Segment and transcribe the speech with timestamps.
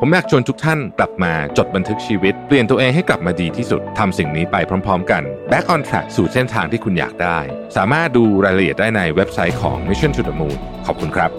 [0.00, 4.56] ผมอยากชวนทุกท่านกลับมาจดบันทึกชีวิต เปลี่ยนตัวเองให้กลับมาดีที่สุดทำสิ่งนี้ไป
[4.86, 7.38] พร้อม ๆ กัน Back on Track สู่เส้นทางที่คุณอยากได้
[7.76, 11.30] สามารถดูรายละเอียดได้ในเว็บไซต์ของ Mission to the Moon ขอบคุณครับ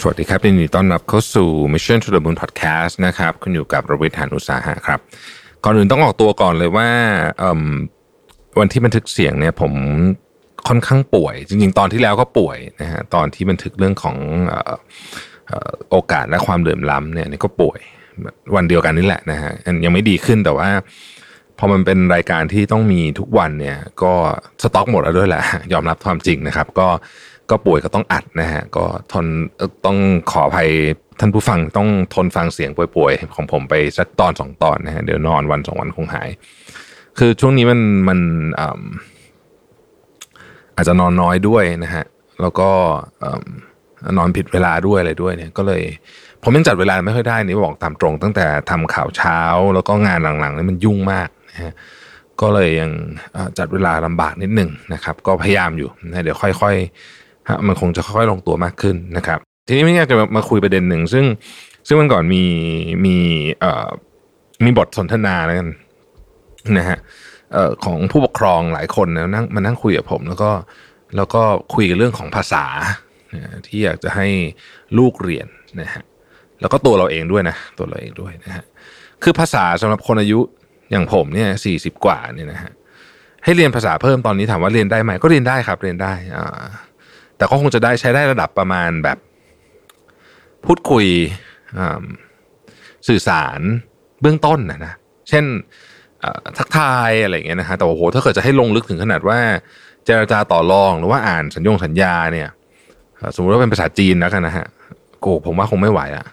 [0.00, 5.00] สวัสดีครับยินดีต้อนรับเข้าสู่ Mission to the Moon Podcast นะครับ คุณอยู่กับรวิทยานุสาหะครับ
[5.64, 6.88] ก่อนอื่นต้องออกตัวก่อนเลยว่า
[8.60, 9.72] วันที่บันทึกเสียงเนี่ยผม
[10.68, 14.16] ค่อนข้างป่วย จริง ๆ ตอนที่แล้วก็ป่วยนะฮะตอนที่บันทึกเรื่องของ
[14.52, 14.54] อ
[15.50, 17.78] อโอกาสและความเหลื่อมล้ำเนี่ยนี่ก็ป่วย
[18.54, 19.52] วันเดียวกันนี่แหละนะฮะ
[19.84, 20.68] ยังไม่ดีขึ้นแต่ว่า
[21.58, 24.12] พอมันเป็นรายการที่ต้องมีทุกวันเนี่ย ก็
[24.62, 26.88] สต็อกหมดแล้วด้วยแหละยอมรับความจริงนะครับ ก็
[27.50, 29.26] ก็ป่วยก็ต้องอัดนะฮะก็ทน
[29.84, 29.98] ต้อง
[30.32, 30.70] ขออภัย
[31.20, 36.28] ท่านผู้ฟังต้องทนฟังเสียงป่วยๆของผมไปสักตอนสองตอนนะฮะเดี๋ยวนอนวันสองวันคงหาย
[37.18, 38.18] คือช่วงนี้มันมัน
[38.60, 38.84] อืม
[40.76, 42.04] อาจจะนอนน้อยด้วยนะฮะ
[42.40, 42.68] แล้วก็
[44.18, 45.82] นอนผิดเวลาด้วยอะไรด้วยเนี่ยก็เลย
[46.42, 49.40] ผมยังจัดเวลาไม่ค่อยได้นี่บอกตามตรง ตั้งแต่ทำข่าวเช้า
[49.74, 51.72] แล้วก็งานหลังๆนี่มันยุ่งมากนะฮะ
[52.40, 52.90] ก็เลยยัง
[53.58, 61.24] จัดเวลาลำบากนิดหนึ่งนะครับ ก็พยายามอยู่นะเดี๋ยวค่อยๆมันคงจะค่อยๆลงตัวมากขึ้นนะครับ ทีนี้ไม่อยากจะมาคุยประเด็นหนึ่ง ซึ่ง
[61.86, 62.44] ซึ่งมันก่อนมี
[63.06, 63.16] มี
[63.60, 63.88] เอ่อ
[64.64, 65.68] มีบทสนทนาแล้วกัน
[66.78, 70.50] นะฮะเของผู้ปกครองหลายคนนะนั่งมานั่งคุยกับผม แล้วก็
[71.16, 71.42] แล้วก็
[71.74, 72.64] คุยเรื่องของภาษา
[73.66, 74.28] ที่อยากจะให้
[74.98, 75.46] ลูกเรียน
[75.80, 76.04] นะฮะ
[76.60, 78.64] แล้วก็ตัวเราเองด้วยนะตัวเราเองด้วยนะฮะ
[79.22, 80.40] คือภาษาสำหรับคนอายุ
[80.90, 82.72] อย่างผมเนี่ยสี่สิบกว่าเนี่ยนะฮะ
[83.44, 86.62] ให้เรียนภาษาเพิ่มตอนนี้ถามว่าเรียนได้ไหมก็เรียนได้ครับเรียนได้อ่า
[87.36, 89.18] แต่ก็คงจะได้ใช้ได้ระดับประมาณแบบ
[90.66, 91.06] พูดคุย
[93.08, 93.60] สื่อสาร
[94.20, 94.94] เบื้องต้นนะนะ
[95.28, 95.44] เช่น
[96.58, 99.38] ทักทายอะไรอย่างเงี้ยนะฮะแต่ว่าโอ้โหถ้าเกิดจะให้ลงลึกถึงขนาดว่า
[100.04, 102.48] เจรจาต่อรองหรือว่าอ่านสัญญงสัญญาเนี่ย
[103.34, 104.66] สมมติว่าเป็นภาษาจีนแล้วกันนะฮะ
[105.20, 106.26] โกผมว่าคงไม่ไหวอะ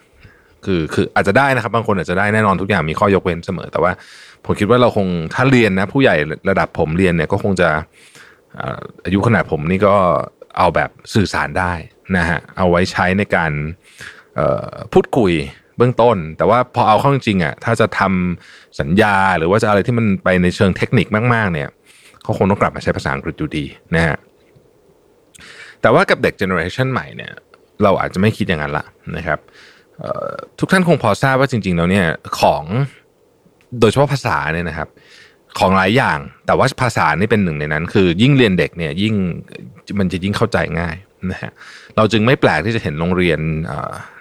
[0.65, 3.91] คือคืออาจจะได้นะครับ บางคนอาจจะได้แน่นอนทุกอย่างมีข้อยกเว้นเสมอ แต่ว่า
[4.45, 6.15] ผมคิดว่าเราคงถ้าเรียนนะ ผู้ใหญ่
[6.49, 7.69] ระดับผมเรียนเนี่ยก็คงจะ
[9.05, 9.95] อายุขนาดผมนี่ก็
[10.57, 11.73] เอาแบบสื่อสารได้
[12.17, 13.51] นะฮะเอาไว้ใช้ในการ
[14.93, 15.31] พูดคุย
[15.77, 21.69] เบื้องต้น แต่ว่าพอเอาเข้าจริงๆอะถ้าจะทำสัญญาหรือว่าจะอะไรที่มันไปในเชิงเทคนิคมากๆ เนี่ย
[22.23, 24.17] เขาคงต้องกลับมาใช้ภาษาอังกฤษอยู่ดีนะฮะ
[25.81, 27.31] แต่ว่ากับเด็กเจเนอเรชันใหม่เนี่ย
[27.83, 28.85] เราอาจจะไม่คิดอย่างนั้นละ
[29.17, 29.39] นะครับ
[30.59, 32.05] ทุกท่านคงพอทราบว่าจริง ๆ แล้วเนี่ย
[32.39, 32.63] ของ
[33.79, 34.89] โดยเฉพาะภาษาเนี่ยนะครับ
[35.59, 39.15] ของหลายอย่าง แต่ว่าภาษานี่เป็นหนึ่งในนั้น คือยิ่งเรียนเด็กเนี่ยยิ่ง
[39.99, 40.95] มันจะยิ่งเข้าใจง่าย
[41.31, 41.51] นะฮะ
[41.97, 43.39] เราจึงไม่แปลกที่จะเห็นโรงเรียน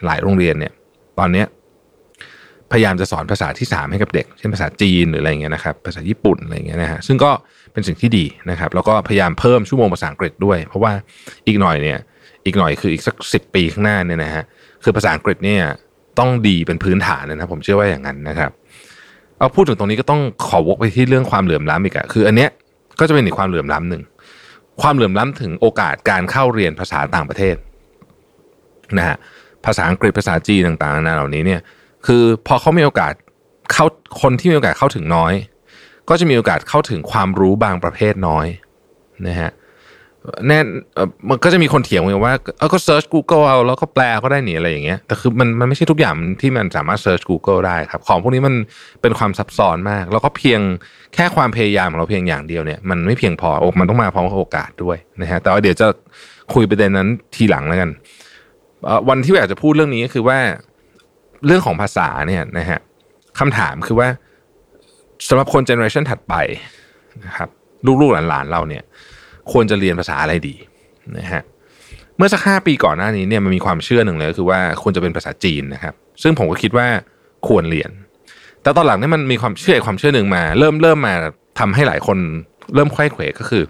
[0.05, 0.73] หลายโรงเรียนเนี่ย
[1.19, 1.47] ตอนเนี้ย
[2.73, 7.31] พยายามจะสอนภาษาที่สามให้กับเด็ก เช่นภาษาจีนหรืออะไรเงี้ยนะครับ ภาษาญี่ปุ่นอะไรเงี้ยนะฮะ ซึ่งก็
[7.73, 10.93] เป็นสิ่งที่ดีนะครับ แล้วก็พยายามเพิ่มชั่วโมงภาษาอังกฤษด้วย เพราะว่า
[11.47, 11.99] อีกหน่อยเนี่ย
[12.45, 14.45] อีกหน่อยคืออีกสักสิบปีข้างหน้าเนี่ยนะฮะ
[14.85, 15.63] คือภาษาอังกฤษเนี่ย
[16.19, 18.51] ต้องดีเป็นพื้นฐานนะครับผมเชื่อว่าอย่างนั้นนะครับ
[19.39, 22.51] เอาพูดถึงตรงนี้ก็ต้องขอวกไปที่เรื่องความเหลื่อมล้ำอีกอะคือ อันเนี้ย
[23.01, 24.03] ก็จะเป็นอีกความเหลื่อมล้ำหนึ่ง
[24.83, 27.57] ความเหลื่อมล้ำถึงโอกาสการเข้าเรียนภาษาต่างประเทศ
[28.99, 29.17] นะฮะ
[29.67, 31.61] ภาษาอังกฤษภาษาจีนต่างๆนานาเหล่านี้เนี่ย
[32.07, 33.13] คือพอเขามีโอกาส
[33.73, 33.87] เข้า
[34.21, 35.33] คนที่มีโอกาสเข้าถึงน้อย
[36.09, 38.47] ก็จะมีโอกาสเข้าถึงความรู้บางประเภทน้อย
[39.29, 39.51] นะฮะ
[40.47, 40.59] แน่
[40.95, 48.55] เออมันก็จะมีคนเถียงกันว่าเออก็เซิร์ช Google เอาแล้วก็แปลก็ได้นี่อะไรอย่างเงี้ยแต่คือมันมันไม่ใช่ทุกอย่างที่มันสามารถเซิร์ช Google ได้ครับ ของพวกนี้มัน
[49.03, 50.61] เป็นความซับซ้อนมาก แล้วก็เพียง
[51.15, 55.87] แค่ความพยายามของเราเพียงอย่างเดียวเนี่ยมันไม่เพียงพออมันต้องมาพร้อมกับโอกาสด้วยนะฮะแต่ว่าเดี๋ยวจะ
[56.55, 57.91] คุยประเด็นนั้นทีหลังแล้วกัน
[59.09, 60.39] วันที่อยากจะพูดเรื่องนี้ก็คือว่า
[61.47, 62.81] เรื่องของภาษาเนี่ยนะฮะ
[63.39, 64.09] คำถามคือว่า
[65.29, 66.35] สำหรับคนเจเนอเรชันถัดไป
[67.27, 67.49] นะครับ
[68.01, 68.83] ลูกๆหลานๆเราเนี่ย
[69.53, 70.55] ควรจะเรียนภาษาอะไรดี
[71.19, 71.43] นะฮะ
[72.17, 76.87] เมื่อสักห้าปีก่อนหน้านี้เนี่ยมันมีความเชื่อหนึ่งเลยก็คือว่าควรจะเป็นภาษาจีนนะครับ ซึ่งผมก็คิดว่า
[77.49, 77.91] ควรเรียน
[78.63, 81.15] แต่ตอนหลังเนี่ยมันมีความเชื่อความเชื่อหนึ่งมา เริ่มเริ่มมา
[81.59, 82.19] ทำให้หลายคน
[82.75, 83.63] เริ่มค่อยเขวก็คือ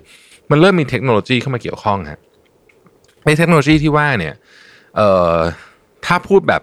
[0.51, 2.21] มันเริ่มมีเทคโนโลยีเข้ามาเกี่ยวข้องฮะ
[3.25, 4.35] ไอ้เทคโนโลยีที่ว่าเนี่ย
[4.97, 5.37] เอ่อ
[6.07, 6.63] ถ้าพูดแบบ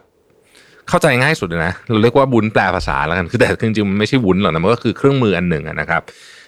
[0.90, 6.02] เข้าใจง่ายสุดนะเราเรียกว่าบุญแปลภาษาแล้วกันคือแต่จริงๆมันไม่ใช่วุ้นหรอกนะมันก็คือเครื่องมืออันหนึ่งนะครับ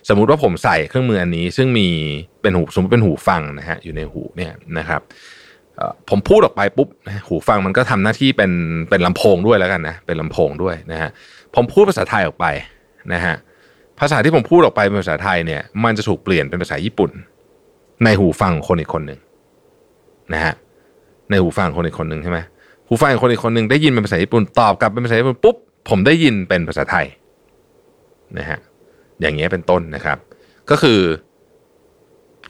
[0.10, 1.88] สมมุติว่าผมใส่เครื่องมืออันนี้ ซึ่งมี
[2.42, 5.02] เป็นหูสมมติเป็นหูฟังนะฮะอยู่ในหูเนี่ยนะครับ
[6.10, 6.88] ผมพูดออกไปปุ๊บ
[7.28, 8.52] หูฟังมันก็ทำหน้าที่เป็น
[8.90, 11.10] เป็นลำโพงด้วยแล้วกันนะเป็นลำโพงด้วยนะฮะ
[11.56, 12.46] ผมพูดภาษาไทยออกไป
[13.14, 13.36] นะฮะ
[14.00, 17.12] ภาษาที่ผมพูดออกไปเป็นภาษาไทยเนี่ย มันจะถูกเปลี่ยนเป็นภาษาญี่ปุ่น
[18.04, 19.20] ในหูฟังของคนอีกคนหนึ่ง
[20.34, 20.54] นะฮะ
[21.32, 22.40] ในหูฟังคนอีกคนหนึ่งใช่ไหม
[22.88, 25.56] หูฟังคนอีกคนหนึ่งได้ยินเป็นภาษาญี่ปุ่นตอบกลับเป็นภาษาญี่ปุ่นปุ๊บ
[25.90, 27.06] ผมได้ยินเป็นภาษาไทย
[28.38, 28.60] นะฮะ
[29.22, 30.18] อย่างเงี้ยเป็นต้นนะครับ
[30.70, 31.00] ก็คือ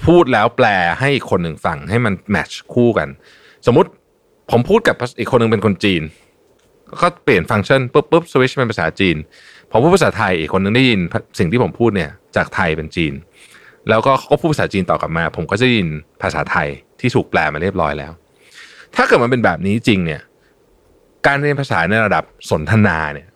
[0.05, 0.67] พูดแล้วแปล
[0.99, 3.09] ให้อีกคนหนึ่งฟังให้มันแมทช์คู่กัน
[3.65, 3.89] สมมุติ
[4.51, 6.01] ผมพูดกับอีกคนหนึ่งเป็นคนจีน
[7.01, 9.17] ก็เปลี่ยนฟังก์ชันปุ๊บปุ๊บสวิชเป็นภาษาจีน
[9.69, 10.99] พอพูดภาษาไทยอีกคนนึงได้ยิน
[11.39, 13.13] สิ่งที่ผมพูดเนี่ย จากไทยเป็นจีน
[13.89, 15.87] แล้วก็เขาก็พูดภาษาจีนต่อกลับมา ผมก็จะยิน
[16.21, 16.67] ภาษาไทย
[16.99, 18.11] ที่ถูกแปลมาเรียบร้อยแล้ว
[18.95, 20.21] ถ้าเกิดมันเป็นแบบนี้จริงเนี่ย
[21.27, 23.27] การเรียนภาษาในระดับสนทนาเนี่ย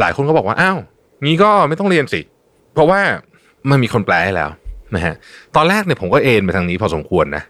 [0.00, 0.78] หลายคนก็บอกว่าอ้าว
[1.24, 2.20] งี้ก็ไม่ต้องเรียนสิ
[2.72, 3.00] เพราะว่า
[3.70, 4.50] มันมีคนแปลให้แล้ว
[4.94, 5.14] นะฮะ
[5.56, 7.42] ตอนแรกเนี่ยผมก็เอนไปทางนี้พอสมควรนะ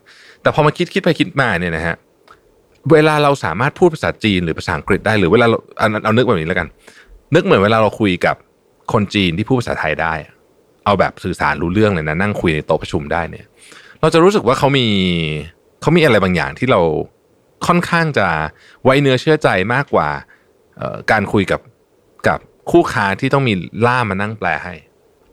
[0.42, 1.94] แต่พอมาคิดคิดไปคิดมาเนี่ยนะฮะ
[2.92, 6.68] เวลาเราสามารถพูดภาษาจีนหรือภาษาอังกฤษได้หรือเวลาเราเอาเอานึกแบบนี้แล้วกัน
[7.34, 8.36] นึกเหมือนเวลาเราคุยกับ
[8.92, 10.14] คนจีนที่พูดภาษาไทยได้
[10.84, 13.46] เอาแบบสื่อสารรู้เรื่องเลยนะนั่งคุยในโต๊ะประชุมได้เนี่ย
[14.00, 14.86] เราจะรู้สึกว่าเขามี
[15.80, 16.80] เขามีอะไรบางอย่างที่เรา
[17.66, 18.26] ค่อนข้างจะ
[18.84, 20.08] ไว้เนื้อเชื่อใจมากกว่า
[21.10, 21.60] การคุยกับ
[22.28, 22.38] กับ
[22.70, 23.54] คู่ค้าที่ต้องมี
[23.86, 24.74] ล่ามานั่งแปลให้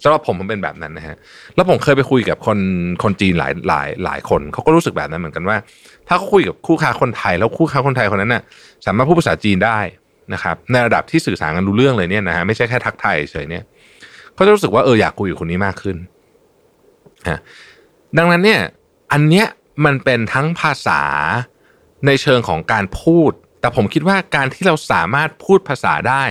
[0.03, 1.15] สำหรับผมมันเป็นแบบนั้นนะฮะ
[1.55, 2.59] แล้วผมเคยไปคุยกับคน
[3.03, 5.57] คนจีนหลายหลายหลายคนเขาก็รู้สึกแบบนั้นเหมือนกันว่า
[6.07, 8.43] ถ้าเขาคุยกับคู่ค้าคนไทย แล้วคู่ค้าคนไทยคนนั้นน่ะ
[8.85, 9.79] สามารถพูดภาษาจีนได้
[10.33, 13.63] นะครับ ในระดับที่สื่อสารกันรู้เรื่องเลยเนี่ยนะฮะไม่ใช่แค่ทักไทยเฉยเนี่ย
[14.33, 15.97] เขาจะรู้สึกว่าเอออยากคุยกับคนนี้มากขึ้น
[17.29, 17.39] ฮะ
[18.17, 18.61] ดังนั้นเนี่ย
[19.11, 19.47] อันเนี้ย
[19.85, 21.01] มันเป็นทั้งภาษา
[22.05, 23.31] ในเชิงของการพูด
[23.61, 26.23] แต่ผมคิดว่าการที่เราสามารถพูดภาษาได้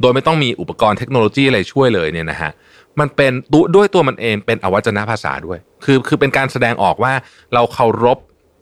[0.00, 2.52] โดยไม่ต้องมีอุปกรณ์เทคโนโลยีอะไรช่วยเลยเนี่ยนะฮะ
[3.00, 3.32] มันเป็น
[3.74, 7.14] ด้วยตัวมันเองเป็นอวัจนภาษาด้วย คือคือเป็นการแสดงออกว่า
[7.54, 8.18] เราเคารพ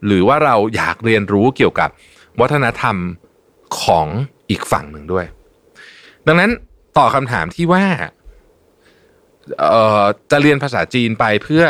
[0.06, 1.90] หรือว่าเราอยากเรียนรู้เกี่ยวกับ
[2.40, 2.96] วัฒนธรรม
[3.80, 4.06] ของ
[4.50, 5.26] อีกฝั่งหนึ่งด้วย
[6.26, 6.50] ดังนั้น
[6.98, 7.84] ต่อคำถามที่ว่า
[10.30, 11.64] จะเรียนภาษาจีนไปเพื่อ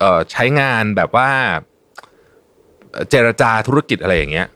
[0.00, 1.30] เอ่อใช้งานแบบว่า
[3.10, 4.46] เจรจาธุรกิจอะไรอย่างเงี้ย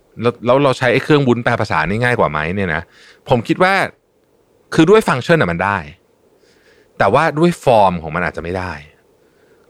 [0.47, 2.83] แล้วเราใช้ไอ้เครื่องบุญแปลภาษานี่ง่ายกว่าไหมเนี่ยนะ
[3.29, 3.75] ผมคิดว่า
[4.75, 5.79] คือด้วยฟังก์ชันอะมันได้
[6.99, 8.73] แต่ว่าด้วยฟอร์มของมันอาจจะไม่ได้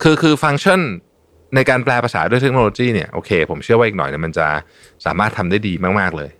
[0.03, 0.81] คือคือฟังก์ชัน
[1.55, 4.47] ในการแปลภาษาด้วยเทคโนโลยีเนี่ยโอเค ผมเชื่อว่าอีกหน่อยเนี่ยมันจะ
[5.05, 6.31] สามารถทำได้ดีมาก ๆ เลย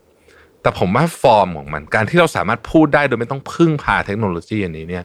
[0.63, 5.05] แต่ผมว่าฟอร์มของมันการที่เราสามารถพูดได้โดยไม่ต้องพึ่งพาเทคโนโลยีอันนี้เนี่ย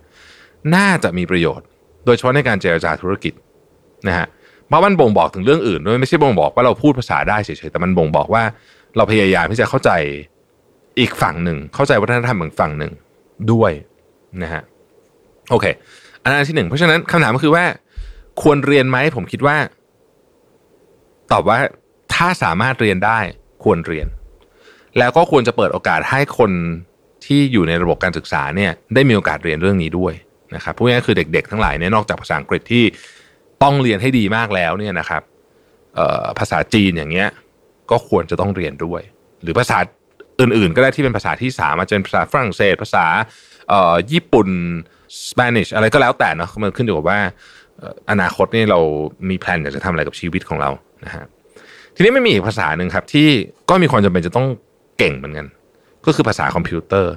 [0.76, 1.66] น่าจะมีประโยชน์
[2.06, 3.34] โดยเฉพาะในการเจรจาธุรกิจ
[4.08, 4.28] นะฮะ
[4.68, 8.44] เพราะมันบ่งบอกถึงเรื่องอื่นด้วยไม่ใช่บ่งบอกว่าเราพูดภาษาได้เฉยๆแต่มันบ่งบอกว่า
[8.98, 9.92] เราพยายามที่จะเข้าใจ
[11.00, 12.92] อีกฝั่งหนึ่ง เข้าใจวัฒนธรรมอีกฝั่งหนึ่ง
[13.52, 13.72] ด้วย
[14.44, 14.64] นะฮะ
[15.52, 15.66] โอเค
[16.24, 17.66] อันนั้นที่หนึ่งเพราะฉะนั้นคำถามก็คือว่า
[18.42, 19.58] ควรเรียนไหมผมคิดว่า
[21.32, 21.58] ตอบว่า
[22.14, 23.20] ถ้าสามารถเรียนได้
[23.64, 24.08] ควรเรียน
[24.98, 26.52] แล้วก็ควรจะเปิดโอกาสให้คน
[27.26, 30.14] ที่อยู่ในระบบการศึกษาเนี่ยได้มีโอกาสเรียนเรื่องนี้ด้วย
[30.56, 32.84] นะครับพวกนี้คือเด็ก ๆ ทั้งหลายเนี่ยนอกจากภาษาอังกฤษที่
[33.64, 35.22] ต้องเรียนให้ดีมากแล้วเนี่ยนะครับ
[36.40, 37.30] ภาษาจีนอย่างเงี้ย
[37.92, 39.02] ก็ควรจะต้องเรียนด้วย
[39.44, 39.78] หรือภาษา
[40.42, 43.06] อื่น ๆ ก็ได้ที่เป็นภาษาที่สามอาจจะเป็นภาษาฝรั่งเศส ภาษา
[44.12, 44.50] ญี่ปุ่น
[45.30, 47.20] สเปนิชอะไรก็แล้วแต่เนาะมันขึ้นอยู่กับว่า
[48.12, 48.80] อนาคตนี่เรา
[49.30, 50.70] มีแผนอยากจะทำอะไรกับชีวิตของเรา
[51.06, 51.26] นะฮะ
[51.96, 53.28] ทีนี้ไม่มีอีกภาษาหนึ่งครับที่
[53.70, 54.48] ก็มีความจำเป็นจะต้อง
[54.98, 55.48] เก่งเหมือนกัน
[56.06, 57.14] ก็คือภาษาคอมพิวเตอร์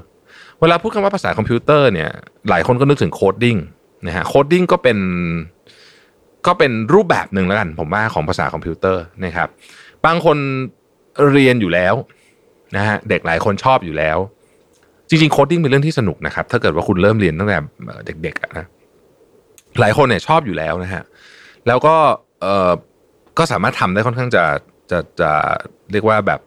[0.60, 2.10] เวลาพูดคำว่าภาษาคอมพิวเตอร์เนี่ย
[2.48, 3.56] หลายคนก็นึกถึง coding
[4.06, 4.98] นะฮะ coding ก็เป็น
[6.46, 9.48] ก็เป็นรูปแบบหนึ่งแล้วกัน ผมว่าของภาษาคอมพิวเตอร์นะครับ
[10.06, 10.36] บางคน
[11.32, 11.94] เรียนอยู่แล้ว
[12.76, 14.18] นะฮะเด็กหลายคนชอบอยู่แล้ว
[15.08, 17.58] จริงๆโคดดิ้งเป็นเรื่องที่สนุกนะครับ ถ้าเกิดว่าคุณเริ่มเรียนตั้งแต่
[18.06, 18.66] เด็กๆนะ
[19.80, 21.02] หลายคนเนี่ยชอบอยู่แล้วนะฮะ
[21.66, 21.96] แล้วก็
[22.42, 22.70] เออ
[23.38, 24.44] ก็สามารถทำได้ค่อนข้างจะ
[24.90, 25.32] จะจะ
[25.92, 26.40] เรียกว่าแบบ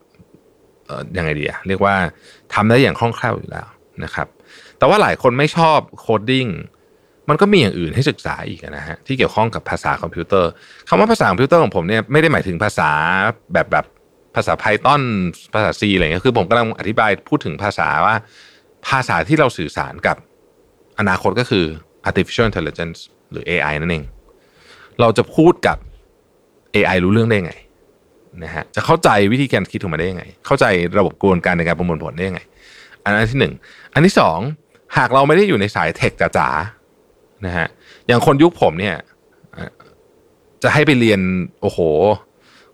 [0.85, 1.95] เออยังไงดีอะเรียกว่า
[2.53, 3.67] ทำได้อย่างคล่องแคล่วอยู่แล้ว
[4.03, 4.27] นะครับ
[4.77, 6.45] แต่ว่าหลายคนไม่ชอบ coding
[7.29, 10.49] มันก็มีอย่างอื่นให้ศึกษาอีกนะฮะที่เกี่ยวข้องกับภาษาคอมพิวเตอร์
[10.89, 12.89] คำว่าภาษาคอมพิวเตอร์ของผมเนี่ยไม่ได้หมายถึงภาษา
[13.53, 13.85] แบบแบบ
[14.35, 15.01] ภาษา Python
[15.53, 18.15] ภาษา C อะไรเงี้ยคือผมกำลังอธิบายพูดถึงภาษาว่า
[18.87, 20.17] ภาษาที่เราสื่อสารกับ
[20.99, 21.65] อนาคตก็คือ
[22.07, 22.99] artificial intelligence
[23.31, 24.05] หรือ AI นั่นเอง
[24.99, 25.77] เราจะพูดกับ
[26.75, 27.53] AI รู้เรื่องได้ไง
[28.43, 30.65] นะฮะจะเข้าใจวิธีการคิดของมันได้ยังไง เข้าใจ
[30.97, 32.41] ระบบกระบวนการในการประมวลผลได้ยังไง
[33.03, 33.53] อันนั้นที่หนึ่ง
[33.93, 34.39] อันที่สอง
[34.97, 36.82] หากเราไม่ได้อยู่ในสาย tech จ๋าๆ
[37.45, 37.67] นะฮะ
[38.07, 38.95] อย่างคนยุคผมเนี่ย
[40.63, 41.19] จะให้ไปเรียน
[41.61, 41.79] โอ้โห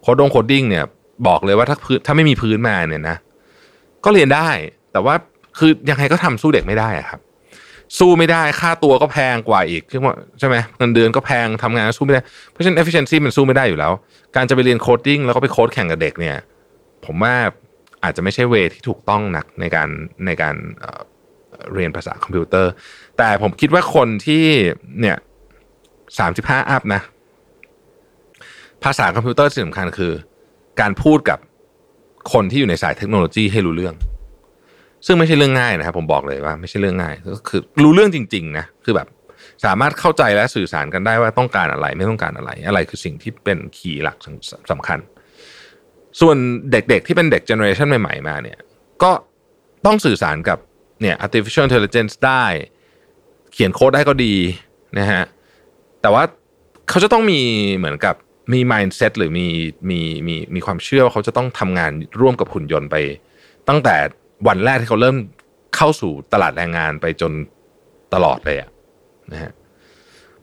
[0.02, 0.86] โคดง coding เนี่ย
[1.28, 3.18] บอกเลยว่าถ้าพื้นถ้าไม่มีพื้นมาเนี่ยนะ
[4.06, 4.50] ก็เรียนได้
[4.92, 5.16] แต่ว่า
[5.58, 7.20] คือยังไงก็ทำสู้เด็กไม่ได้ครับ
[7.98, 9.84] สู้ไม่ได้ค่าตัวก็แพงกว่าอีก
[10.40, 12.22] ใช่ไหมเงินเดือนก็แพงทำงานสู้ไม่ได้
[12.52, 13.92] เพราะฉะนั้น efficiency มันสู้ไม่ได้อยู่แล้ว
[14.36, 16.38] การจะไปเรียน coding แล้วก็ไปโค้ดแข่งกับเด็กเนี่ย
[17.06, 17.36] ผมว่า
[18.04, 19.90] อาจจะไม่ใช่เวที่ถูกต้องนักในการ
[20.26, 20.56] ในการ
[21.74, 22.72] เรียนภาษาคอมพิวเตอร์
[23.18, 24.44] แต่ผมคิดว่าคนที่
[25.02, 25.18] เนี่ย
[26.20, 27.02] สามสิบห้า up นะ
[28.84, 30.14] ภาษาคอมพิวเตอร์สิ่งสำคัญคือ
[30.82, 31.40] การพูดกับ
[32.34, 33.96] คนที่อยู่ในสายเทคโนโลยีให้รู้เรื่อง
[35.06, 39.08] ซึ่งไม่ใช่เรื่องง่ายนะครับผมบอกเลยว่า ไม่ใช่เรื่องง่ายก็คือรู้เรื่องจริงๆนะคือแบบ
[39.66, 44.18] สามารถเข้าใจและสื่อสารกันได้ว่าต้องการอะไรไม่ต้องการอะไร อะไรคือสิ่งที่เป็นคีย์หลัก
[44.72, 45.00] สำคัญ
[46.22, 46.38] ส่วน
[46.72, 48.58] เด็กๆที่เป็นเด็กเจเนอเรชันใหม่ๆมาเนี่ย
[49.04, 49.12] ก็
[49.86, 50.60] ต้องสื่อสารกับ
[51.02, 52.44] เนี่ย artificial intelligence ได้
[53.54, 54.36] เขียนโค้ดได้ก็ดี
[55.00, 55.24] นะฮะ
[56.02, 56.24] แต่ว่า
[56.90, 57.42] เขาจะต้องมี
[57.78, 58.16] เหมือนกับ
[58.54, 59.48] มี mindset หรือมี
[59.90, 61.92] มีมีมีความเชื่อว่าเขาจะต้องทำงาน
[62.22, 62.96] ร่วมกับหุ่นยนต์ไป
[63.70, 63.96] ตั้งแต่
[64.48, 65.18] วันแรกที่เขาเริ่ม
[65.76, 67.32] เข้าสู่ตลาดแรงงานไปจน
[68.14, 68.70] ตลอดเลยอะ
[69.32, 69.52] นะฮะ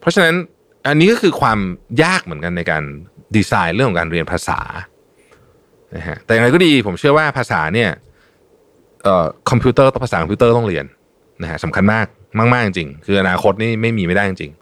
[0.01, 0.35] เพราะฉะนั้น
[0.89, 1.59] อันนี้ก็คือความ
[2.03, 2.85] ยากเหมือนกันในการ
[3.37, 4.61] ดีไซน์เรื่องของการเรียนภาษา
[5.97, 7.91] นะฮะแต่อย่างไรก็ดีผมเชื่อว่าภาษาเนี่ย
[9.51, 10.85] คอมพิวเตอร์ต้องภาษาคอมพิวเตอร์ต้องเรียน
[11.43, 12.07] นะฮะสำคัญมาก
[12.55, 14.53] มาก ๆ จริง คืออนาคตนี่ไม่มีไม่ได้จริง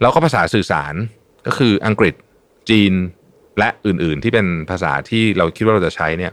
[0.00, 0.94] แล้วก็ภาษาสื่อสาร
[1.46, 2.14] ก็คืออังกฤษ
[2.70, 2.92] จีน
[3.58, 6.32] และอื่น ๆ ที่เป็นภาษาที่เราคิดว่าเราจะใช้เนี่ย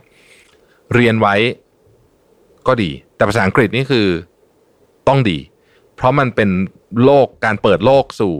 [0.94, 1.36] เรียนไว้
[2.68, 4.08] ก็ดี แต่ภาษาอังกฤษนี่คือ
[5.08, 5.38] ต้องดี
[5.96, 6.50] เพราะมันเป็น
[7.04, 8.36] โลกการเปิดโลกสู่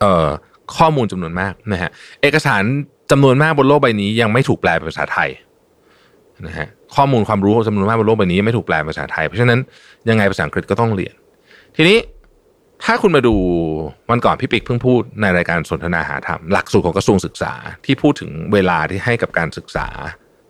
[0.00, 0.28] เอ่อ
[0.76, 1.90] ข้อมูลจำนวนมากนะฮะ
[2.22, 2.62] เอกสาร
[3.10, 5.30] จำนวนมากบนโลกใบนี้ยังไม่ถูกแปลเป็นภาษาไทย
[6.46, 9.58] นะฮะข้อมูลความรู้จำนวนมากบนโลกใบนี้ยังไม่ถูกแปลเป็นภาษาไทย เพราะฉะนั้น
[10.08, 11.14] ยังไงภาษาอังกฤษก็ต้องเรียน
[11.76, 11.98] ทีนี้
[12.84, 13.34] ถ้าคุณมาดู
[14.10, 17.52] วันก่อนพี่ปิ๊กเพิ่งพูดในรายการสนทนาหาธรรมหลักสูตรของกระทรวงศึกษา
[17.84, 19.86] ที่พูดถึงเวลาที่ให้กับการศึกษา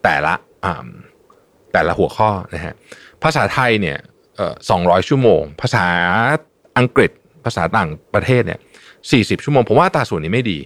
[0.05, 0.35] แต่ละ
[1.73, 2.75] แต่ละหัวข้อนะฮะ
[3.23, 3.99] ภาษาไทยเนี่ย
[4.71, 5.85] สองร้อยชั่วโมง ภาษา
[6.79, 7.11] อังกฤษ
[7.45, 8.59] ภาษาต่างประเทศเนี่ย
[9.11, 10.59] สี่สิบชั่วโมง ผมว่าตาส่วนนี้ไม่ดี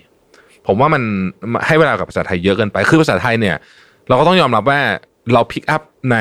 [0.67, 1.03] ผมว่ามัน
[1.67, 3.57] ให้เวลากับภาษาไทยเยอะเกินไป คือภาษาไทยเนี่ย
[4.09, 4.81] เราก็ต้องยอมรับว่า
[5.33, 6.17] เราพิกอัพใน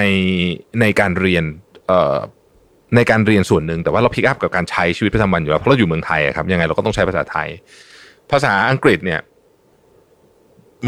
[0.82, 1.44] ในการเรียน
[2.96, 7.48] ในการเรียนส่วนหนึ่ง แต่ว่าเราพิกอัพกับการใช้ชีวิตประจำวันอยู่แล้วเพราะเราอยู่เมืองไทยครับยังไงเราก็ต้องใช้ภาษาไทย
[8.32, 9.22] ภาษาอังกฤษเนี่ย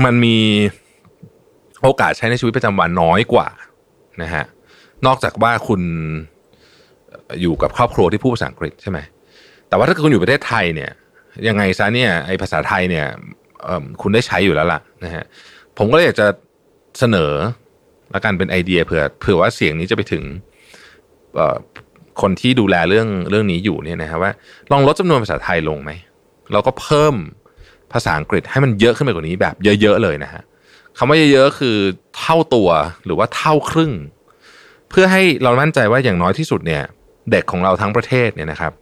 [0.03, 0.37] มันมี
[1.83, 3.47] โอกาสใช้ในชีวิตประจำวันน้อยกว่า
[4.21, 4.45] นะฮะ
[5.05, 5.81] นอกจากว่าคุณ
[7.41, 8.99] อยู่กับครอบครัวที่พูดภาษาอังกฤษใช่ไหม
[9.67, 10.91] แต่ว่าถ้าคุณอยู่ประเทศไทยเนี่ย
[11.47, 13.05] ยังไงซะเนี่ยไอภาษาไทยเนี่ย
[14.01, 15.23] คุณได้ใช้อยู่แล้วล่ะนะฮะ
[15.77, 16.27] ผมก็เลยอยากจะ
[16.99, 17.31] เสนอ
[18.11, 20.23] และกันเป็นไอเดียเผื่อเผื่อว่าเสียงนี้จะไปถึง
[22.21, 24.31] คนที่ดูแลเรื่องเรื่องนี้อยู่เนี่ยนะครับว่า
[24.71, 25.91] ลองลดจำนวนภาษาไทยลงไหม
[26.51, 27.15] เราก็เพิ่ม
[27.93, 30.43] ภาษาอังกฤษให้มันเยอะขึ้นไปกว่านี้แบบเยอะๆเลยนะฮะ
[30.97, 31.77] คำว่าเยอะๆคือ
[32.17, 32.69] เท่าตัว
[33.05, 33.91] หรือว่าเท่าครึ่ง
[34.89, 36.83] เพื่อให้เรามั่นใจว่าอย่างน้อยที่สุดเนี่ย
[37.31, 38.73] เด็กของเราทั้งประเทศเนี่ยนะครับ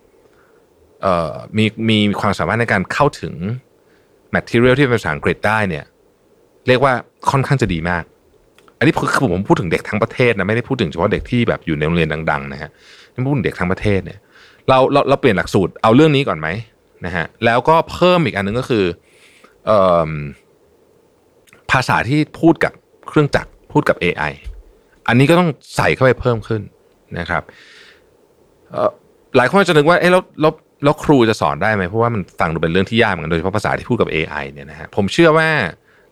[1.58, 3.34] มีมีความสามารถในการเข้าถึง
[4.36, 5.86] material ที่เป็นภาษาอังกฤษได้เนี่ย
[6.68, 6.94] เรียกว่า
[7.32, 8.04] ค่อนข้างจะดีมาก
[8.84, 12.70] นนี้คือผมพูดถึงเด็กทั้งประเทศนะไม่ได้พูดถึงเฉพาะเด็กที่แบบอยู่ในโรงเรียนดังๆนะฮะ
[13.14, 14.20] นี่พูดถึงเด็กทั้งประเทศเนี่ย
[14.70, 16.48] เราเราเราเปลี่ยนหลักสูตรเอาเรื่องนี้ก่อนไหม
[17.06, 18.86] นะฮะแล้วก็เพิ่มอีกอันนึงก็คือ
[19.66, 20.12] เอ่อ
[21.72, 22.74] ภาษาที่พูดกับ
[23.08, 24.32] เครื่องจักรพูดกับ AI
[25.08, 26.62] อันนี้ก็ต้องใส่เข้าไปเพิ่มขึ้น
[27.20, 27.44] นะครับ
[29.38, 35.48] หลายคนจะนึกว่าเอ๊ะแล้วแล้วแล้วครูจะสอนได้ไหมเพราะว่ามันฟังดูเป็นเรื่องที่ยากเหมือนกันโดยเฉพาะภาษาที่พูดกับ AI เนี่ยนะฮะผมเชื่อว่า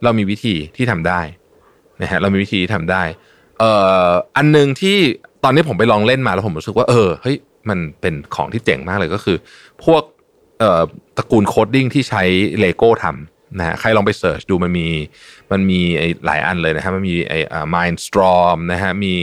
[0.02, 1.20] เรามีวิธีที่ทำได้
[2.00, 3.02] นะฮะเรามีวิธีที่ทำได้
[3.58, 3.72] เอ่
[4.06, 4.96] ออันหนึ่งที่
[5.44, 7.36] ตอนนี้ผมไปลองเล่นมาแล้วผมรู้สึกว่าเออเฮ้ย
[7.68, 9.36] มันเป็นของที่เจ๋งมากเลยก็คือ
[9.84, 10.02] พวก
[10.60, 10.82] เอ่อ
[11.16, 12.22] ตระกูล coding ที่ใช้
[12.60, 14.88] เลโก้ทำนะฮะใครลองไป search ดูมันมี
[15.52, 15.80] มันมี
[16.26, 17.38] หลายอันเลยนะฮะมันมีไอ้
[17.74, 19.14] Mindstorm นะฮะมี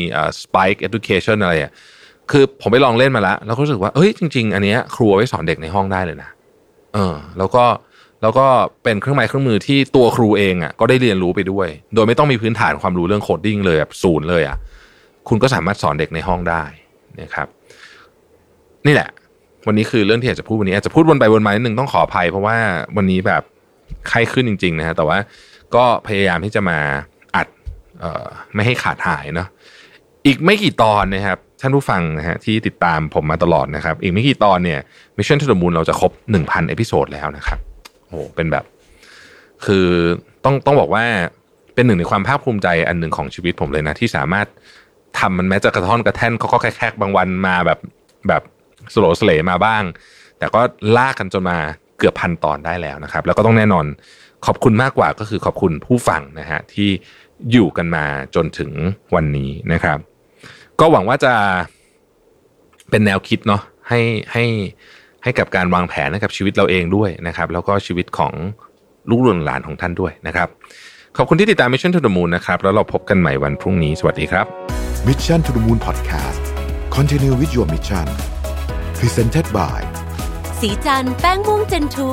[0.42, 1.74] Spike Education อะไรอะ
[2.32, 6.30] คือผมไปลองเล่นมาแล้วแล้วก็รู้สึกว่าเอ้ยจริง ๆ อันเนี้ยครูไว้สอนเด็กในห้องได้เลยนะ
[6.94, 7.64] เออแล้วก็
[8.22, 8.46] แล้วก็
[8.84, 14.58] เป็นเครื่องไม้เครื่องมือที่ตัวครูเองอะก็ได้เรียนรู้ไปด้วย โดยไม่ต้องมีพื้นฐานความรู้เรื่อง coding เลยแบบศูนย์เลยอะ
[15.28, 16.64] คุณก็สามารถสอนเด็กในห้องได้
[17.22, 17.48] นะครับ
[18.88, 19.10] นี่แหละ
[19.68, 22.58] วันนี้คือเรื่องที่อยากจะพูดวันนี้อาจจะพูดวนไปวนมานิดนึงต้องขออภัย เพราะว่า
[22.98, 23.42] วันนี้แบบ
[24.08, 25.18] ไข้ขึ้นจริง ๆ นะฮะแต่ว่า
[25.76, 26.78] ก็พยายามที่จะมา
[27.36, 27.48] อัด
[28.56, 29.48] ไม่ให้ขาดหายเนาะ
[30.26, 34.80] อีกไม่กี่ตอนนะครับท่านผู้ฟังนะฮะที่ติดตามผมมาตลอดนะครับ อีกไม่กี่ตอนเนี่ย
[35.18, 37.60] Mission to the Moon เราจะครบ 1,000 episode แล้วนะครับ
[38.10, 38.66] โอ้เป็นแบบ
[39.66, 39.88] คือ
[40.46, 41.06] ต้องต้องบอกว่า
[41.76, 44.48] เป็นหนึ่งในความภาคภูมิใจอันหนึ่งของชีวิตผมเลยนะ ที่สามารถ
[45.20, 47.80] ทำมันแม้จะกระท่อนกระแท่นเขาก็แค่บางวันมาแบบ
[48.28, 48.42] แบบ
[48.94, 49.84] สโลสเลมาบ้าง
[50.40, 50.62] แต่ก็
[50.98, 51.58] ลากกันจนมา
[51.98, 53.86] เกือบพันตอนได้แล้วนะครับ แล้วก็ต้องแน่นอน
[54.46, 56.90] ขอบคุณมากกว่าก็คือขอบคุณผู้ฟังนะฮะที่
[57.52, 58.72] อยู่กันมาจนถึง
[59.16, 59.98] วันนี้นะครับ
[60.80, 61.34] ก็หวังว่าจะ
[62.90, 64.02] เป็นแนวคิดเนาะให้
[64.34, 64.44] ให้
[65.24, 68.34] ให้กับการวางแผนให้กับชีวิตเราเองด้วยนะครับ แล้วก็ชีวิตของ
[69.10, 70.48] ลูกหลานของท่านด้วยนะครับ
[71.18, 74.46] ขอบคุณที่ติดตาม Mission to the Moon นะครับ แล้วเราพบกันใหม่วันพรุ่งนี้ สวัสดีครับ
[75.08, 76.42] Mission to the Moon Podcast
[76.96, 78.08] Continue with your mission
[79.00, 79.80] Presented by
[80.60, 82.10] สีจันแป้งม่วงเจนทู